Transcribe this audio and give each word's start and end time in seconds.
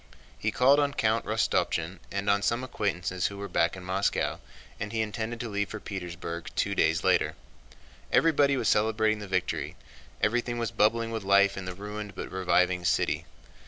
He 0.39 0.49
called 0.49 0.79
on 0.79 0.95
Count 0.95 1.25
Rostopchín 1.25 1.99
and 2.11 2.27
on 2.27 2.41
some 2.41 2.63
acquaintances 2.63 3.27
who 3.27 3.37
were 3.37 3.47
back 3.47 3.75
in 3.77 3.83
Moscow, 3.83 4.39
and 4.79 4.91
he 4.91 4.99
intended 4.99 5.39
to 5.41 5.47
leave 5.47 5.69
for 5.69 5.79
Petersburg 5.79 6.47
two 6.55 6.73
days 6.73 7.03
later. 7.03 7.35
Everybody 8.11 8.57
was 8.57 8.67
celebrating 8.67 9.19
the 9.19 9.27
victory, 9.27 9.75
everything 10.19 10.57
was 10.57 10.71
bubbling 10.71 11.11
with 11.11 11.21
life 11.21 11.55
in 11.55 11.65
the 11.65 11.75
ruined 11.75 12.15
but 12.15 12.31
reviving 12.31 12.83
city. 12.83 13.25